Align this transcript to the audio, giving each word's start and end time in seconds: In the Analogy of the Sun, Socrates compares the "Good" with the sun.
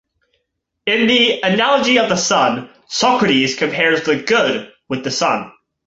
In 0.87 1.05
the 1.05 1.41
Analogy 1.41 1.99
of 1.99 2.09
the 2.09 2.15
Sun, 2.15 2.71
Socrates 2.87 3.55
compares 3.55 4.01
the 4.01 4.15
"Good" 4.15 4.73
with 4.89 5.03
the 5.03 5.11
sun. 5.11 5.51